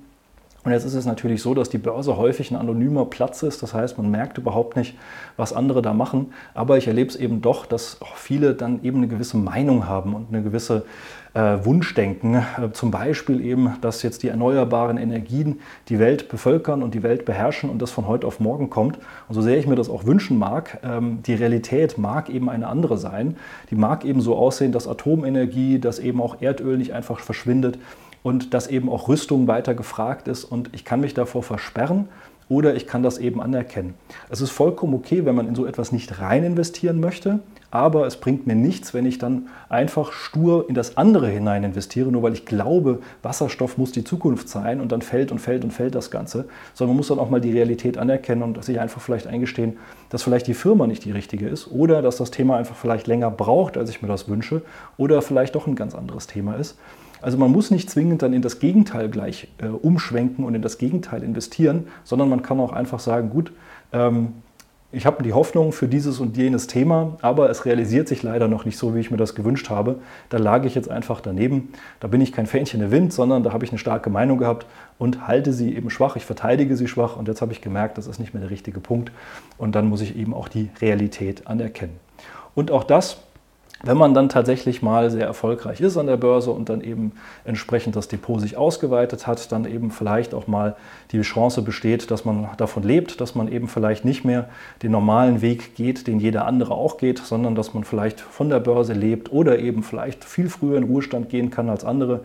[0.67, 3.63] Und jetzt ist es natürlich so, dass die Börse häufig ein anonymer Platz ist.
[3.63, 4.99] Das heißt, man merkt überhaupt nicht,
[5.37, 6.33] was andere da machen.
[6.55, 10.13] Aber ich erlebe es eben doch, dass auch viele dann eben eine gewisse Meinung haben
[10.13, 10.85] und eine gewisse
[11.35, 12.35] äh, Wunschdenken.
[12.35, 17.27] Äh, zum Beispiel eben, dass jetzt die erneuerbaren Energien die Welt bevölkern und die Welt
[17.27, 18.99] beherrschen und das von heute auf morgen kommt.
[19.29, 22.67] Und so sehr ich mir das auch wünschen mag, ähm, die Realität mag eben eine
[22.67, 23.37] andere sein.
[23.71, 27.79] Die mag eben so aussehen, dass Atomenergie, dass eben auch Erdöl nicht einfach verschwindet
[28.27, 32.09] und dass eben auch Rüstung weiter gefragt ist und ich kann mich davor versperren
[32.49, 33.95] oder ich kann das eben anerkennen.
[34.29, 37.39] Es ist vollkommen okay, wenn man in so etwas nicht rein investieren möchte,
[37.71, 42.11] aber es bringt mir nichts, wenn ich dann einfach stur in das andere hinein investiere,
[42.11, 45.73] nur weil ich glaube, Wasserstoff muss die Zukunft sein und dann fällt und fällt und
[45.73, 49.01] fällt das Ganze, sondern man muss dann auch mal die Realität anerkennen und sich einfach
[49.01, 49.77] vielleicht eingestehen,
[50.09, 53.31] dass vielleicht die Firma nicht die richtige ist oder dass das Thema einfach vielleicht länger
[53.31, 54.63] braucht, als ich mir das wünsche
[54.97, 56.77] oder vielleicht doch ein ganz anderes Thema ist.
[57.27, 60.79] Also man muss nicht zwingend dann in das Gegenteil gleich äh, umschwenken und in das
[60.79, 63.51] Gegenteil investieren, sondern man kann auch einfach sagen, gut,
[63.93, 64.35] ähm,
[64.93, 68.65] ich habe die Hoffnung für dieses und jenes Thema, aber es realisiert sich leider noch
[68.65, 69.97] nicht so, wie ich mir das gewünscht habe.
[70.29, 71.71] Da lag ich jetzt einfach daneben.
[71.99, 74.65] Da bin ich kein Fähnchen im Wind, sondern da habe ich eine starke Meinung gehabt
[74.97, 76.15] und halte sie eben schwach.
[76.15, 78.79] Ich verteidige sie schwach und jetzt habe ich gemerkt, das ist nicht mehr der richtige
[78.79, 79.11] Punkt.
[79.59, 81.99] Und dann muss ich eben auch die Realität anerkennen.
[82.55, 83.26] Und auch das
[83.83, 87.13] wenn man dann tatsächlich mal sehr erfolgreich ist an der Börse und dann eben
[87.45, 90.77] entsprechend das Depot sich ausgeweitet hat, dann eben vielleicht auch mal
[91.13, 94.49] die Chance besteht, dass man davon lebt, dass man eben vielleicht nicht mehr
[94.83, 98.61] den normalen Weg geht, den jeder andere auch geht, sondern dass man vielleicht von der
[98.61, 102.23] Börse lebt oder eben vielleicht viel früher in Ruhestand gehen kann als andere.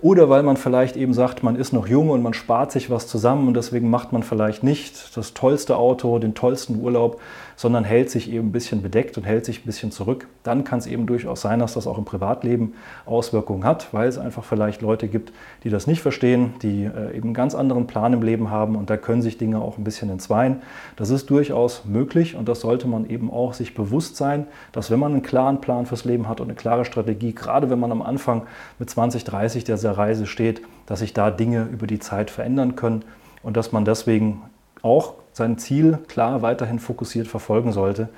[0.00, 3.06] Oder weil man vielleicht eben sagt, man ist noch jung und man spart sich was
[3.06, 7.20] zusammen und deswegen macht man vielleicht nicht das tollste Auto, den tollsten Urlaub,
[7.56, 10.28] sondern hält sich eben ein bisschen bedeckt und hält sich ein bisschen zurück.
[10.42, 12.74] Dann kann es eben durchaus sein, dass das auch im Privatleben
[13.06, 15.32] Auswirkungen hat, weil es einfach vielleicht Leute gibt,
[15.64, 18.90] die das nicht verstehen, die äh, eben einen ganz anderen Plan im Leben haben und
[18.90, 20.62] da können sich Dinge auch ein bisschen entzweien.
[20.96, 24.98] Das ist durchaus möglich und das sollte man eben auch sich bewusst sein, dass wenn
[24.98, 28.02] man einen klaren Plan fürs Leben hat und eine klare Strategie, gerade wenn man am
[28.02, 28.42] Anfang
[28.78, 32.76] mit 20, 30 der dieser Reise steht, dass sich da Dinge über die Zeit verändern
[32.76, 33.04] können
[33.42, 34.42] und dass man deswegen
[34.82, 38.08] auch sein Ziel klar weiterhin fokussiert verfolgen sollte.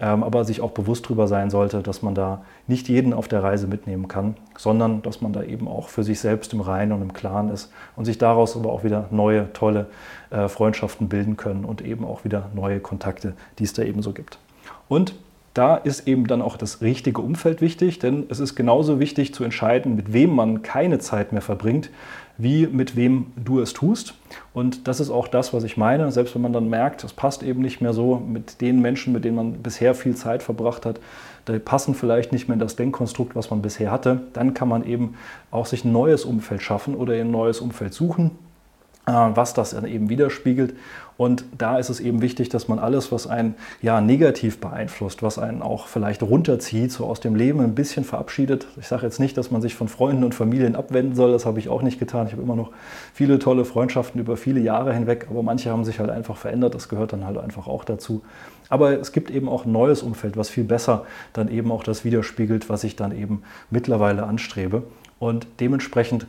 [0.00, 3.42] ähm, aber sich auch bewusst darüber sein sollte, dass man da nicht jeden auf der
[3.42, 7.02] Reise mitnehmen kann, sondern dass man da eben auch für sich selbst im Reinen und
[7.02, 9.86] im Klaren ist und sich daraus aber auch wieder neue, tolle
[10.30, 14.12] äh, Freundschaften bilden können und eben auch wieder neue Kontakte, die es da eben so
[14.12, 14.38] gibt.
[14.88, 15.14] Und
[15.54, 19.44] da ist eben dann auch das richtige Umfeld wichtig, denn es ist genauso wichtig zu
[19.44, 21.90] entscheiden, mit wem man keine Zeit mehr verbringt,
[22.38, 24.14] wie mit wem du es tust.
[24.54, 26.10] Und das ist auch das, was ich meine.
[26.12, 29.24] Selbst wenn man dann merkt, es passt eben nicht mehr so mit den Menschen, mit
[29.24, 31.00] denen man bisher viel Zeit verbracht hat,
[31.48, 34.84] die passen vielleicht nicht mehr in das Denkkonstrukt, was man bisher hatte, dann kann man
[34.84, 35.14] eben
[35.50, 38.30] auch sich ein neues Umfeld schaffen oder ein neues Umfeld suchen
[39.06, 40.74] was das dann eben widerspiegelt.
[41.16, 45.38] Und da ist es eben wichtig, dass man alles, was einen ja negativ beeinflusst, was
[45.38, 48.66] einen auch vielleicht runterzieht, so aus dem Leben ein bisschen verabschiedet.
[48.80, 51.58] Ich sage jetzt nicht, dass man sich von Freunden und Familien abwenden soll, das habe
[51.58, 52.26] ich auch nicht getan.
[52.26, 52.70] Ich habe immer noch
[53.12, 56.88] viele tolle Freundschaften über viele Jahre hinweg, aber manche haben sich halt einfach verändert, das
[56.88, 58.22] gehört dann halt einfach auch dazu.
[58.68, 62.04] Aber es gibt eben auch ein neues Umfeld, was viel besser dann eben auch das
[62.04, 64.84] widerspiegelt, was ich dann eben mittlerweile anstrebe.
[65.18, 66.26] Und dementsprechend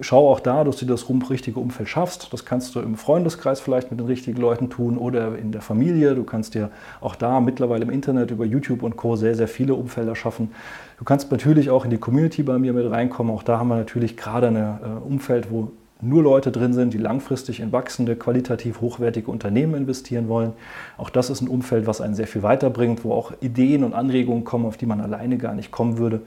[0.00, 2.32] schau auch da, dass du das richtige Umfeld schaffst.
[2.32, 6.14] Das kannst du im Freundeskreis vielleicht mit den richtigen Leuten tun oder in der Familie.
[6.14, 6.70] Du kannst dir
[7.00, 9.16] auch da mittlerweile im Internet über YouTube und Co.
[9.16, 10.50] sehr, sehr viele Umfelder schaffen.
[10.98, 13.32] Du kannst natürlich auch in die Community bei mir mit reinkommen.
[13.32, 15.70] Auch da haben wir natürlich gerade ein äh, Umfeld, wo
[16.02, 20.52] nur Leute drin sind, die langfristig in wachsende, qualitativ hochwertige Unternehmen investieren wollen.
[20.98, 24.44] Auch das ist ein Umfeld, was einen sehr viel weiterbringt, wo auch Ideen und Anregungen
[24.44, 26.20] kommen, auf die man alleine gar nicht kommen würde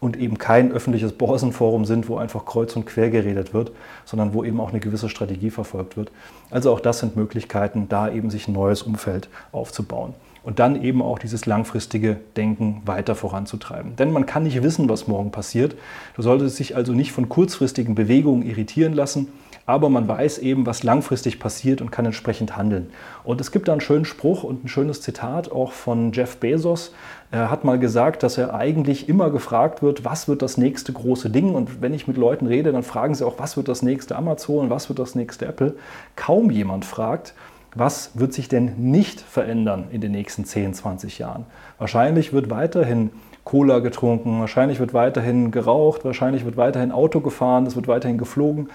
[0.00, 3.72] und eben kein öffentliches Börsenforum sind, wo einfach kreuz und quer geredet wird,
[4.04, 6.10] sondern wo eben auch eine gewisse Strategie verfolgt wird.
[6.50, 11.02] Also auch das sind Möglichkeiten, da eben sich ein neues Umfeld aufzubauen und dann eben
[11.02, 13.96] auch dieses langfristige Denken weiter voranzutreiben.
[13.96, 15.76] Denn man kann nicht wissen, was morgen passiert.
[16.16, 19.28] Du solltest dich also nicht von kurzfristigen Bewegungen irritieren lassen,
[19.70, 22.90] aber man weiß eben, was langfristig passiert und kann entsprechend handeln.
[23.22, 26.92] Und es gibt da einen schönen Spruch und ein schönes Zitat auch von Jeff Bezos.
[27.30, 31.30] Er hat mal gesagt, dass er eigentlich immer gefragt wird, was wird das nächste große
[31.30, 31.54] Ding?
[31.54, 34.70] Und wenn ich mit Leuten rede, dann fragen sie auch, was wird das nächste Amazon,
[34.70, 35.76] was wird das nächste Apple?
[36.16, 37.34] Kaum jemand fragt,
[37.76, 41.46] was wird sich denn nicht verändern in den nächsten 10, 20 Jahren?
[41.78, 43.10] Wahrscheinlich wird weiterhin
[43.44, 48.68] Cola getrunken, wahrscheinlich wird weiterhin geraucht, wahrscheinlich wird weiterhin Auto gefahren, es wird weiterhin geflogen.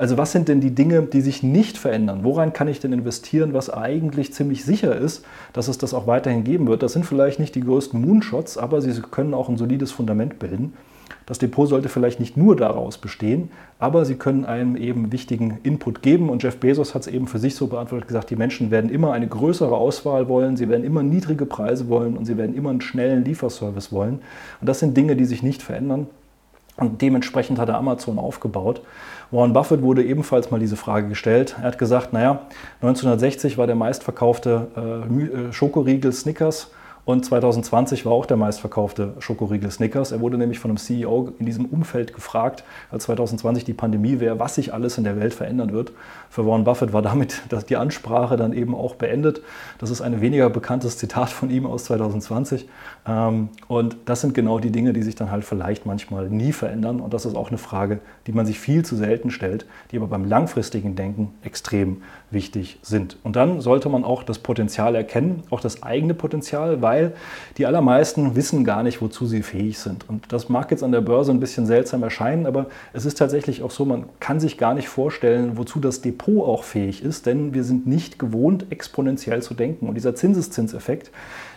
[0.00, 2.20] Also was sind denn die Dinge, die sich nicht verändern?
[2.22, 6.42] Woran kann ich denn investieren, was eigentlich ziemlich sicher ist, dass es das auch weiterhin
[6.42, 6.82] geben wird?
[6.82, 10.72] Das sind vielleicht nicht die größten Moonshots, aber sie können auch ein solides Fundament bilden.
[11.26, 16.00] Das Depot sollte vielleicht nicht nur daraus bestehen, aber sie können einem eben wichtigen Input
[16.00, 16.30] geben.
[16.30, 19.12] Und Jeff Bezos hat es eben für sich so beantwortet gesagt, die Menschen werden immer
[19.12, 22.80] eine größere Auswahl wollen, sie werden immer niedrige Preise wollen und sie werden immer einen
[22.80, 24.20] schnellen Lieferservice wollen.
[24.62, 26.06] Und das sind Dinge, die sich nicht verändern.
[26.80, 28.80] Und dementsprechend hat er Amazon aufgebaut.
[29.30, 31.54] Warren Buffett wurde ebenfalls mal diese Frage gestellt.
[31.58, 32.46] Er hat gesagt, naja,
[32.80, 36.70] 1960 war der meistverkaufte äh, äh Schokoriegel Snickers
[37.10, 40.12] und 2020 war auch der meistverkaufte Schokoriegel Snickers.
[40.12, 44.38] Er wurde nämlich von einem CEO in diesem Umfeld gefragt, als 2020 die Pandemie wäre,
[44.38, 45.92] was sich alles in der Welt verändern wird.
[46.28, 49.42] Für Warren Buffett war damit die Ansprache dann eben auch beendet.
[49.78, 52.68] Das ist ein weniger bekanntes Zitat von ihm aus 2020.
[53.06, 57.00] Ähm, und das sind genau die Dinge, die sich dann halt vielleicht manchmal nie verändern.
[57.00, 60.06] Und das ist auch eine Frage, die man sich viel zu selten stellt, die aber
[60.06, 63.16] beim langfristigen Denken extrem wichtig sind.
[63.24, 67.12] Und dann sollte man auch das Potenzial erkennen, auch das eigene Potenzial, weil
[67.56, 70.08] die allermeisten wissen gar nicht, wozu sie fähig sind.
[70.08, 73.62] Und das mag jetzt an der Börse ein bisschen seltsam erscheinen, aber es ist tatsächlich
[73.62, 77.54] auch so, man kann sich gar nicht vorstellen, wozu das Depot auch fähig ist, denn
[77.54, 79.88] wir sind nicht gewohnt, exponentiell zu denken.
[79.88, 81.10] Und dieser Zinseszinseffekt,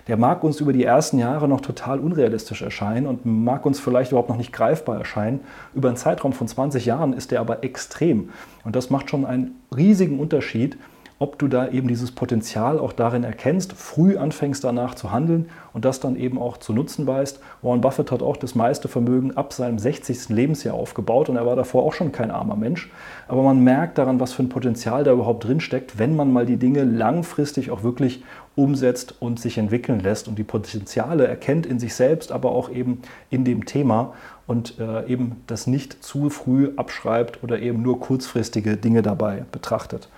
[0.08, 4.12] der mag uns über die ersten Jahre noch total unrealistisch erscheinen und mag uns vielleicht
[4.12, 5.39] überhaupt noch nicht greifbar erscheinen.
[5.74, 8.30] Über einen Zeitraum von 20 Jahren ist der aber extrem.
[8.66, 10.78] Und das macht schon einen riesigen Unterschied,
[11.24, 15.86] ob du da eben dieses Potenzial auch darin erkennst, früh anfängst danach zu handeln und
[15.86, 17.40] das dann eben auch zu nutzen weißt.
[17.62, 20.28] Warren Buffett hat auch das meiste Vermögen ab seinem 60.
[20.28, 22.92] Lebensjahr aufgebaut und er war davor auch schon kein armer Mensch.
[23.30, 26.46] Aber man merkt daran, was für ein Potenzial da überhaupt drin steckt, wenn man mal
[26.46, 28.22] die Dinge langfristig auch wirklich
[28.58, 33.02] umsetzt und sich entwickeln lässt und die Potenziale erkennt in sich selbst, aber auch eben
[33.30, 34.14] in dem Thema
[34.46, 40.10] und äh, eben das nicht zu früh abschreibt oder eben nur kurzfristige Dinge dabei betrachtet.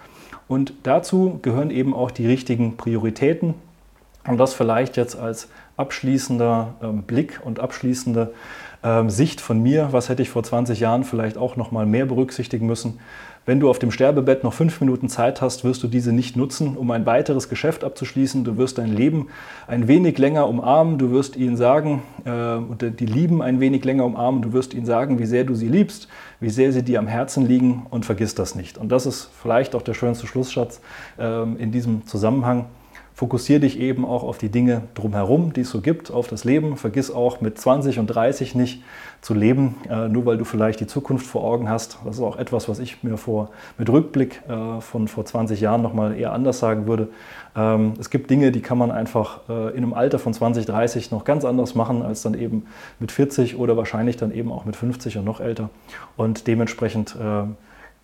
[0.47, 3.55] Und dazu gehören eben auch die richtigen Prioritäten.
[4.27, 8.33] Und das vielleicht jetzt als abschließender ähm, Blick und abschließende
[8.83, 9.89] ähm, Sicht von mir.
[9.91, 12.99] Was hätte ich vor 20 Jahren vielleicht auch noch mal mehr berücksichtigen müssen?
[13.47, 16.75] Wenn du auf dem Sterbebett noch fünf Minuten Zeit hast, wirst du diese nicht nutzen,
[16.75, 18.43] um ein weiteres Geschäft abzuschließen.
[18.43, 19.27] Du wirst dein Leben
[19.67, 20.97] ein wenig länger umarmen.
[20.97, 24.41] Du wirst ihnen sagen, äh, die Lieben ein wenig länger umarmen.
[24.41, 26.07] Du wirst ihnen sagen, wie sehr du sie liebst,
[26.39, 28.79] wie sehr sie dir am Herzen liegen und vergiss das nicht.
[28.79, 30.81] Und das ist vielleicht auch der schönste Schlusssatz
[31.19, 32.65] äh, in diesem Zusammenhang.
[33.15, 36.75] Fokussiere dich eben auch auf die Dinge drumherum, die es so gibt, auf das Leben.
[36.75, 38.83] Vergiss auch mit 20 und 30 nicht
[39.21, 41.97] zu leben, äh, nur weil du vielleicht die Zukunft vor Augen hast.
[42.03, 45.81] Das ist auch etwas, was ich mir vor, mit Rückblick äh, von vor 20 Jahren
[45.81, 47.07] nochmal eher anders sagen würde.
[47.55, 51.11] Ähm, es gibt Dinge, die kann man einfach äh, in einem Alter von 20, 30
[51.11, 52.65] noch ganz anders machen als dann eben
[52.99, 55.69] mit 40 oder wahrscheinlich dann eben auch mit 50 und noch älter.
[56.17, 57.15] Und dementsprechend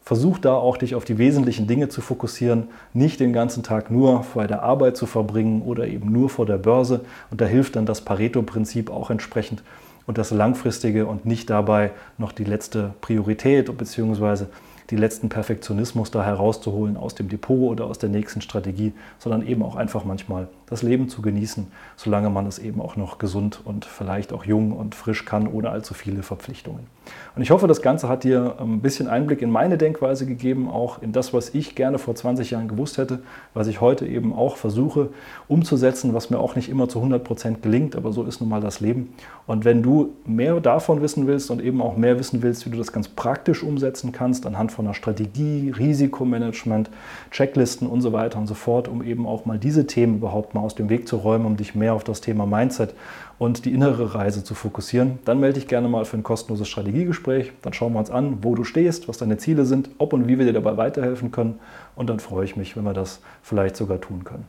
[0.04, 4.26] Versuch da auch dich auf die wesentlichen Dinge zu fokussieren, nicht den ganzen Tag nur
[4.34, 7.02] bei der Arbeit zu verbringen oder eben nur vor der Börse.
[7.30, 9.64] Und da hilft dann das Pareto-Prinzip auch entsprechend
[10.08, 14.46] und das Langfristige und nicht dabei noch die letzte Priorität bzw
[14.92, 19.64] die letzten Perfektionismus da herauszuholen aus dem Depot oder aus der nächsten Strategie, sondern eben
[19.64, 23.86] auch einfach manchmal das Leben zu genießen, solange man es eben auch noch gesund und
[23.86, 26.88] vielleicht auch jung und frisch kann, ohne allzu viele Verpflichtungen.
[27.36, 31.02] Und ich hoffe, das Ganze hat dir ein bisschen Einblick in meine Denkweise gegeben, auch
[31.02, 33.20] in das, was ich gerne vor 20 Jahren gewusst hätte,
[33.54, 35.10] was ich heute eben auch versuche
[35.48, 38.62] umzusetzen, was mir auch nicht immer zu 100 Prozent gelingt, aber so ist nun mal
[38.62, 39.14] das Leben.
[39.48, 42.78] Und wenn du mehr davon wissen willst und eben auch mehr wissen willst, wie du
[42.78, 46.90] das ganz praktisch umsetzen kannst, anhand von von der Strategie, Risikomanagement,
[47.30, 50.62] Checklisten und so weiter und so fort, um eben auch mal diese Themen überhaupt mal
[50.62, 52.96] aus dem Weg zu räumen, um dich mehr auf das Thema Mindset
[53.38, 57.52] und die innere Reise zu fokussieren, dann melde dich gerne mal für ein kostenloses Strategiegespräch.
[57.62, 60.40] Dann schauen wir uns an, wo du stehst, was deine Ziele sind, ob und wie
[60.40, 61.60] wir dir dabei weiterhelfen können.
[61.96, 64.46] Und dann freue ich mich, wenn wir das vielleicht sogar tun können.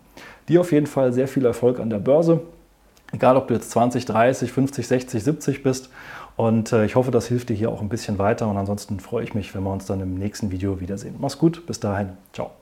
[0.49, 2.40] Dir auf jeden Fall sehr viel Erfolg an der Börse.
[3.12, 5.90] Egal, ob du jetzt 20, 30, 50, 60, 70 bist
[6.37, 8.49] und äh, ich hoffe, das hilft dir hier auch ein bisschen weiter.
[8.49, 11.16] Und ansonsten freue ich mich, wenn wir uns dann im nächsten Video wiedersehen.
[11.18, 12.11] Mach's gut, bis dahin.
[12.33, 12.62] Ciao.